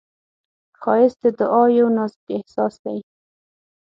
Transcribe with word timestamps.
ښایست 0.81 1.19
د 1.23 1.25
دعا 1.39 1.63
یو 1.79 1.87
نازک 1.97 2.25
احساس 2.37 2.73
دی 2.83 2.99